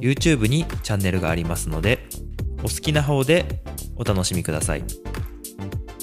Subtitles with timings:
[0.00, 2.08] YouTube にチャンネルがありますので
[2.58, 3.62] お好きな方で
[3.96, 4.84] お楽しみください。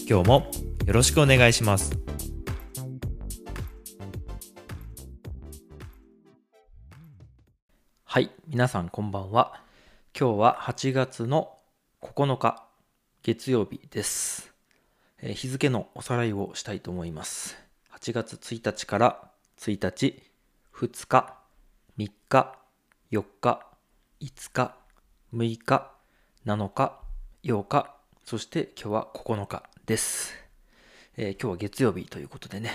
[0.08, 0.52] 今日も
[0.86, 1.98] よろしくお願いします。
[8.04, 9.62] はい皆さんこんばんは。
[10.18, 11.58] 今日は8月の
[12.02, 12.66] 9日
[13.24, 14.54] 月曜日です、
[15.22, 17.58] えー日付のおさらいをしたいと思います。
[18.00, 20.22] 8月1日から1日
[20.74, 21.36] 2日
[21.98, 22.56] 3日
[23.12, 23.75] 4日
[24.22, 24.76] 5日
[25.34, 25.92] 6日
[26.46, 27.00] 7日
[27.44, 30.34] 8日そして今日は9日です、
[31.18, 32.72] えー今日は月曜日ということでね。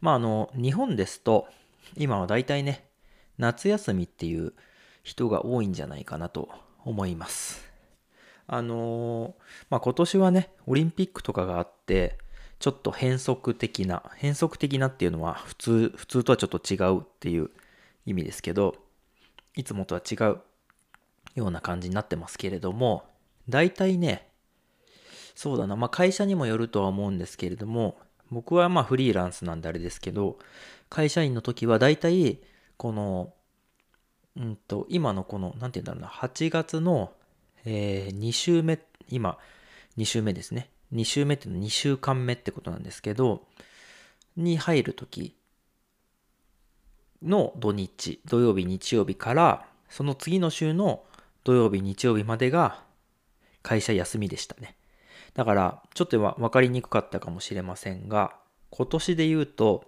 [0.00, 1.46] まああの日本ですと
[1.96, 2.84] 今は大体ね
[3.38, 4.54] 夏休みっていう
[5.04, 6.48] 人が多いんじゃないかなと
[6.84, 7.64] 思います。
[8.48, 9.32] あのー
[9.70, 12.18] まあ今年はねオリンピックとかがあって
[12.58, 17.50] ちょっと変則的な変則的なっていうのは普通普通とはちょっと違うっていう
[18.04, 18.74] 意味ですけど
[19.54, 20.40] いつもとは違う
[21.36, 23.04] ような感じになってますけれども
[23.48, 24.28] 大体ね
[25.36, 27.96] そうだなまあ会社にもよるとは思うんですけれども
[28.30, 30.38] 僕はまあフリーランスなんであれですけど
[30.88, 32.40] 会社員の時は大体
[32.76, 33.32] この
[34.36, 37.12] うんと今のこの何て言うんだろうな8月の、
[37.64, 39.38] え2週目今
[39.96, 40.68] 2週目ですね。
[40.92, 43.42] 2週目っていうのは2週間目ってことなんですけど
[44.36, 45.36] に入る時
[47.22, 51.02] の土日土曜日日曜日からその次の週の
[51.46, 52.82] 土曜日日曜日までが
[53.62, 54.76] 会社休みでしたね。
[55.34, 58.34] だからちょっとわ分かりにくかったかもしれませんが
[58.70, 59.84] 今年で言うと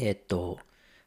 [0.00, 0.58] えっと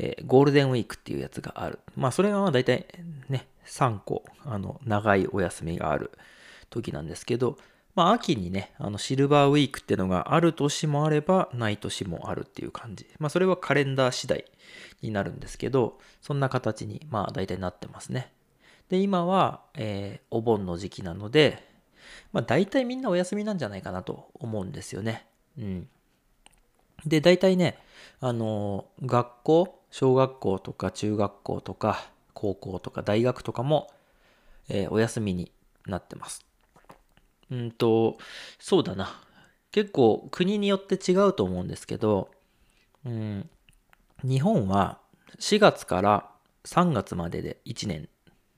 [0.00, 1.80] えーゴールデンウィークっていうやつがある。
[1.96, 2.86] まあそれがまあ大体
[3.28, 6.12] ね、3個、あの、長いお休みがある
[6.70, 7.58] 時なんですけど、
[7.94, 13.06] まあ秋にね、あのシルバーウィークってのがある年もあればない年もあるっていう感じ。
[13.18, 14.44] まあそれはカレンダー次第
[15.02, 18.32] になるんですけど、そんな形にまあ大体なってますね。
[18.88, 21.66] で、今は、えーお盆の時期なので、
[22.32, 25.26] まあ大体みんなお休みなんじゃないかなと思うんですよね。
[25.58, 25.88] うん。
[27.04, 27.78] で、大体ね、
[28.20, 33.90] あの、学校、小学校とか中学校とか高校とか大学とかも、
[34.68, 35.50] えーお休みに
[35.86, 36.44] なってます。
[37.50, 38.18] うんと、
[38.58, 39.22] そうだな。
[39.72, 42.30] 結構国によって違うと思うんですけど、
[43.04, 43.48] うん、
[44.22, 44.98] 日本は
[45.38, 46.30] 4月から
[46.64, 48.08] 3月までで1年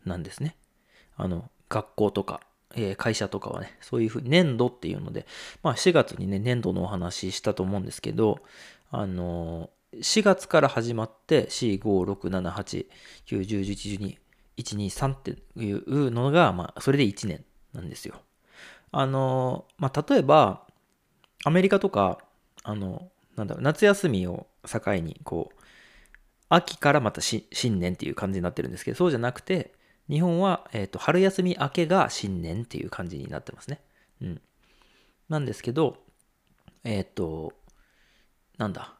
[0.05, 0.57] なんですね。
[1.17, 2.41] あの、学校とか、
[2.75, 5.27] えー会社とかはね、そういうふうに年度っていうので、
[5.63, 8.41] まあ4月にね、年度のお話ししたと思うんですけど、
[8.91, 12.87] あのー4月から始まって4、5、6、7、8、
[13.27, 14.19] 9、10、11、12、
[14.57, 18.15] 1、2、3っていうのが、まあ、それで1年なんですよ。
[18.93, 20.67] あのまあ、例えば、
[21.45, 22.19] アメリカとか、
[22.65, 25.61] あの、なんだろう、夏休みを境に、こう、
[26.49, 29.73] 秋からまたし新年っていう感じになってるんですけど、そうじゃなくて、
[30.09, 33.81] 日本は、えっ、と、春休み明けが新年っていう感じになってますね。
[34.21, 34.41] うん。
[35.29, 35.99] なんですけど、
[36.83, 37.53] えっ、と、
[38.59, 39.00] なんだ。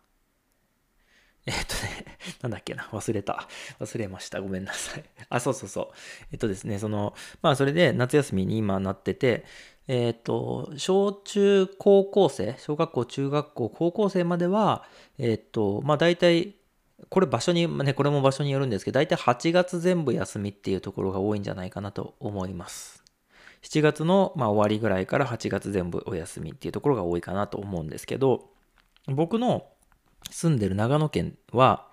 [1.47, 3.49] えっ、とね、なんだっけな、忘れた。
[3.81, 4.41] 忘れました。
[4.41, 5.05] ごめんなさい。
[5.31, 5.89] あ、そうそうそう。
[6.33, 9.45] えっとですね、その、まあ、それで夏休みに今なってて、
[9.89, 14.85] えっ、と、小中高校生、小学校、中学校、高校生までは、
[15.19, 16.57] えっ、と、まあ、大体、
[17.09, 23.03] これ場所に、ね、これも場所によるんですけど、大体8月全部休みっていうところが多いんじゃないかなと思います。
[23.63, 28.51] 7月の、まあ、終わりぐらいから8月全部お休みっていうところが多いかなと思うんですけど、
[29.07, 29.67] 僕の
[30.31, 31.89] 住んでる長野県は、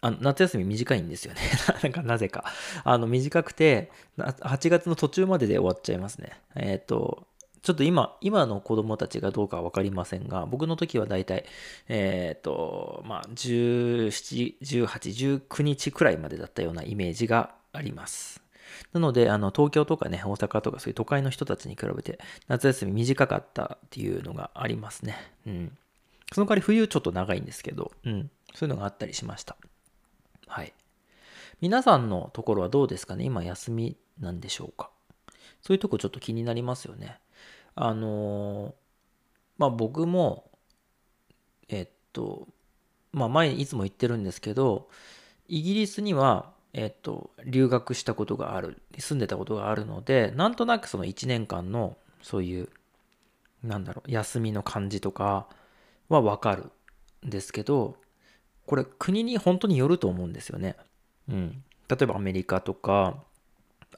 [0.00, 1.40] あの夏休み短いんですよね。
[1.82, 2.44] なんかなぜか。
[2.84, 6.40] あの短くて、8月の途中までで終わっちゃいますね。
[6.54, 7.26] えっ、ー、と、
[7.62, 11.44] ちょっと今、今の子供たちがどうかわかりませんが、僕の時はだいたい、
[11.88, 18.42] えっ、ー、と、まあ、17、18、19日くらいまでだったようなイメージがあります。
[18.92, 22.18] なので、あの、東京とかね、大阪とかそういう都会の人たちに比べて、
[22.48, 25.16] 夏休み短かったっていうのがありますね。
[25.46, 25.78] うん。
[26.32, 28.30] その代わり冬ちょっと長いんですけど、うん。
[28.54, 29.56] そういうのがあったりしました。
[30.46, 30.72] はい。
[31.60, 33.24] 皆さんのところはどうですかね？
[33.24, 34.90] 今休みなんでしょうか？
[35.60, 37.18] そういうとこちょっと気になりますよね。
[37.74, 38.72] あのー、
[39.58, 40.50] まあ僕も、
[41.68, 42.48] えっと、
[43.12, 44.88] まあ前にいつも言ってるんですけど、
[45.48, 52.68] イギリスには、えっと、留学したことがある、住んでたことがあるので、なんとなくその1年間の、そういう、
[53.62, 55.46] なんだろう、休みの感じとか
[56.12, 56.70] はわかる
[57.26, 57.96] んですけど、
[58.66, 60.76] これ国に本当によると思うんですよね。
[61.28, 61.64] うん。
[61.88, 63.22] 例えばアメリカとか、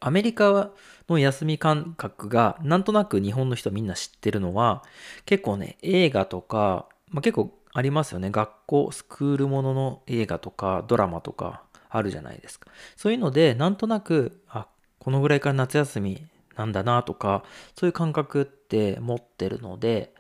[0.01, 0.71] アメリカ
[1.09, 4.83] の休み感覚がなんとなく日本の人みんな知ってるのは
[5.25, 14.67] 結構ね映画とか、まあ、結構ありますよね学校スクールものの映画とかドラマとかあるじゃないですかそういうのでなんとなくあ
[14.99, 16.27] このぐらいから夏休み
[16.57, 17.45] なんだなとか
[17.79, 20.13] そういう感覚って持ってるので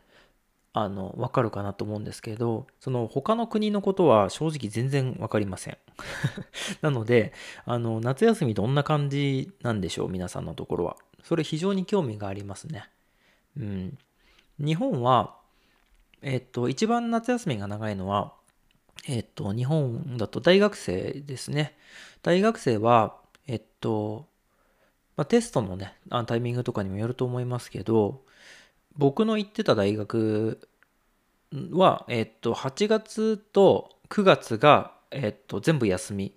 [0.77, 5.79] あの、わかるかなと思うんですけど、その他の国のことは正直全然わかりません。
[6.83, 7.33] なので、
[7.65, 10.97] あの、夏休みどんな感じなんでしょう皆さんのところは。
[11.23, 12.91] それ非常に興味がありますね。
[13.57, 13.99] うん。
[14.59, 15.37] 日本は、
[16.23, 18.35] えっと、一番夏休みが長いのは、
[19.07, 21.79] えっと、日本だと大学生ですね。
[22.23, 23.17] 大学生は、
[23.47, 24.27] えっと、
[25.17, 28.23] まあ、テストのね、あタイミングとかにもよると思いますけど、
[28.97, 30.61] 僕の行ってた大学
[31.73, 36.37] は、えっと、8月と9月が、えっと、全部休み。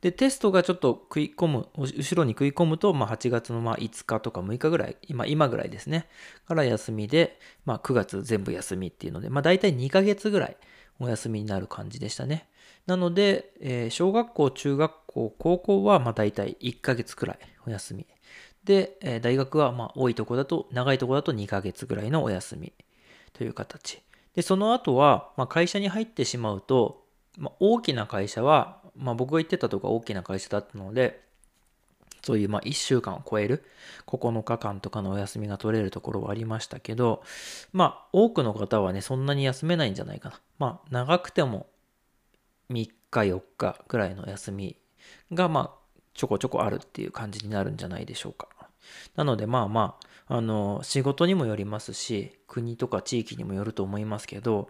[0.00, 6.08] で、テストがちょっと食い込む、後ろに食い込むと、まあ、8月のまあ5日とか6日ぐらい、今、今ぐらいですね。
[6.46, 10.56] から休みで、まあ、9月全部休みっていうので、まあ、大体2ヶ月ぐらい
[11.00, 12.48] お休みになる感じでしたね。
[12.86, 18.06] なので、えー、小学校、中学校、高校は、まあ、大体1ヶ月くらいお休み。
[18.66, 22.72] で、え大学はま多いとこだと、長いとこだと2ヶ月ぐらいのお休み
[23.32, 24.02] という形。
[24.34, 27.06] で、その後は、ま会社に入ってしまうと、
[27.38, 31.24] ま大きな会社は、まあ、僕が言ってたとこ大きな会社だったので、
[32.22, 33.64] そういうま1週間を超える
[34.08, 37.22] 9日間とかのお休みが取れるところはありましたけど、
[37.72, 40.40] まあ多くの方はね、そんなに休めないんじゃないかな。
[40.58, 41.68] まあ長くても
[42.70, 44.76] 3日4日くらいの休み
[45.32, 48.48] がまあちょこちょこあるっていう感じになるんじゃないでしょうか。
[49.14, 49.96] なのでまあま
[50.28, 54.68] あ、あの、仕事にもよりますし、国とか地域にもよると思いますけど、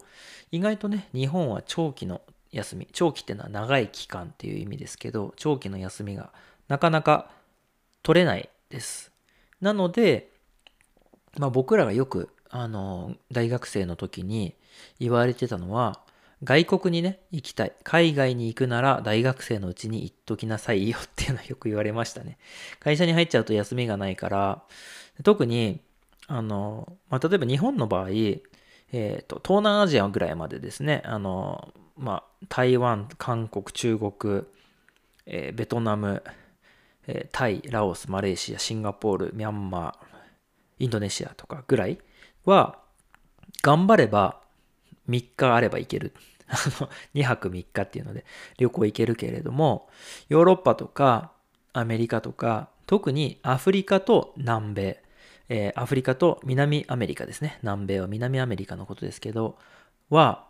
[0.51, 2.21] 意外とね、日本は長期の
[2.51, 6.31] 休み、長期っていうのは長い期間っていう意味ですけど、長期の休みが
[6.67, 7.31] なかなか
[8.03, 9.11] 取れないです。
[9.59, 10.31] なので、
[11.37, 14.55] まあ僕らがよく、あの、大学生の時に
[14.99, 16.01] 言われてたのは、
[16.43, 17.73] 外国にね、行きたい。
[17.83, 22.37] 海外に行くなら大学生のうちに行っときなさいよ っていうのはよく言われましたね。
[22.79, 24.63] 会社に入っちゃうと休みがないから、
[25.23, 25.81] 特に、
[26.27, 34.43] あの、まあ、例えば日本の場合、えっ、ー、と、東南アジアぐらいまでですね、あの、まあ、台湾、韓国、中国、
[35.25, 36.23] えー、ベトナム、
[37.07, 40.05] えー、タイ、ラオス、マレーシア、シンガポール、ミャンマー、
[40.79, 41.97] インドネシアとかぐらい
[42.45, 42.79] は、
[43.63, 44.41] 頑張れば
[45.09, 46.13] 3日あれば行ける。
[46.47, 48.25] あの、2泊3日っていうので
[48.57, 49.89] 旅行行けるけれども、
[50.29, 51.31] ヨーロッパとか
[51.73, 55.03] アメリカとか、特にアフリカと南米、
[55.49, 57.59] えー、アフリカと南アメリカですね。
[57.61, 59.57] 南米は南アメリカのことですけど、
[60.09, 60.47] は、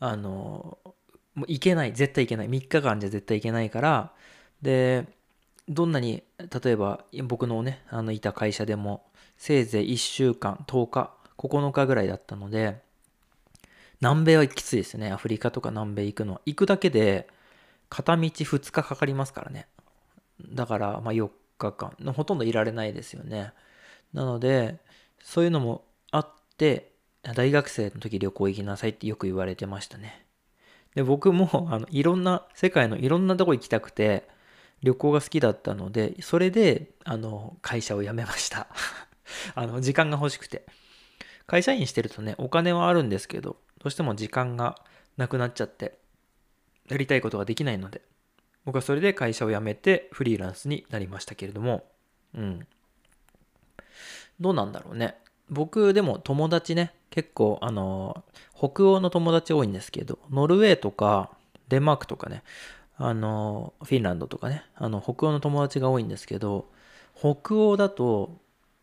[0.00, 0.78] あの、
[1.34, 1.92] もう行けない。
[1.92, 2.48] 絶対行けない。
[2.48, 4.12] 3日間じゃ絶対行けないから、
[4.60, 5.06] で、
[5.68, 9.04] どんなに、例えば僕のね、あのいた会社でも、
[9.36, 12.80] せいぜい1週間、10日、9日ぐらいだったので、
[14.00, 15.10] 南米はきついですね。
[15.10, 16.40] アフリカとか南米行くのは。
[16.46, 17.28] 行くだけで、
[17.88, 19.66] 片道2日かかりますからね。
[20.52, 21.92] だから、まあ4日間。
[22.12, 23.52] ほとんどいられないですよね。
[24.12, 24.78] なので、
[25.22, 26.92] そういうのもあって、
[27.34, 30.26] 大学生の時旅行行きなさいってよく言われてましたね。
[30.94, 34.28] で、僕も、あの、いろんな、世界のいろんなとこ行きたくて、
[34.82, 38.68] 旅行が好きだったので、それで、あの、会社を辞めました。
[39.54, 40.64] あの、時間が欲しくて。
[41.46, 44.76] 会社員してるとね、お金はあるんですけど、どうしても時間が
[45.16, 45.98] なくなっちゃって、
[46.88, 48.02] やりたいことができないので、
[48.64, 51.84] 僕はそれで会社を辞めてフリーランスになりましたけれども、
[52.34, 52.66] うん。
[54.40, 55.16] どうなんだろうね。
[55.50, 61.30] 僕でも友達ね、結構あの、北欧の友達多いんですけど、ノルウェーとか
[61.68, 62.42] デンマークとかね、
[62.96, 66.68] あの、フィンランドとかね、あの、北欧の友達が多いんですけど、
[67.16, 68.36] 北欧だと、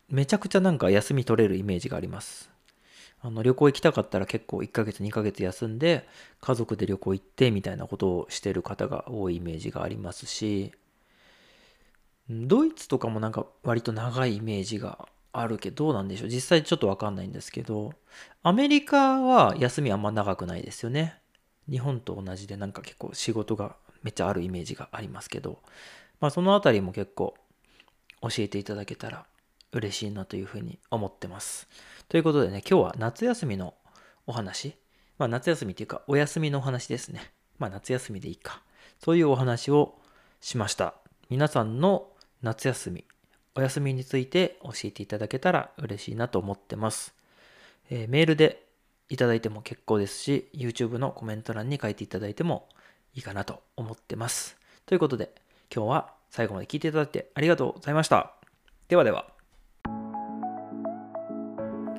[0.08, 2.50] めちゃくちゃなんか休み取れるイメージがあります。
[3.26, 6.06] あの、旅行行きたかったら結構1ヶ月2ヶ月休んで、
[6.40, 10.72] 家族で旅行行ってみたいなことをしてる方が多いイメージがありますし、
[12.30, 16.28] ドイツとかもなんか割と長いイメージがあるけど、どうなんでしょう。
[16.28, 17.94] 実際ちょっとわかんないんですけど、
[18.44, 21.16] アメリカは休みあんま長くないですよね。
[21.68, 25.58] 日本と同じでなんか結構仕事がめっちゃあるイメージがありますけど、
[26.20, 27.34] まあそのあたりも結構
[28.22, 29.26] 教えていただけたら
[29.76, 31.68] 嬉しいなというふうに思ってます。
[32.08, 33.74] ということでね、今日は夏休みの
[34.26, 34.74] お話、
[35.18, 37.32] まあ夏休みっていうかお休みのお話ですね。
[37.58, 38.62] まあ夏休みでいいか。
[38.98, 39.98] そういうお話を
[40.40, 40.94] しました。
[41.28, 42.08] 皆さんの
[42.42, 43.04] 夏休み、
[43.54, 47.14] お休みについて教えていただけたら嬉しいなと思ってます。
[47.90, 48.66] えー、メールで
[49.08, 52.68] いただいても結構ですし、YouTube のコメント欄に書いていただいても
[53.14, 54.56] いいかなと思ってます。
[54.86, 55.34] ということで、
[55.74, 58.34] 今日は最後まで聞いていただいてありがとうございました。
[58.88, 59.35] ではでは。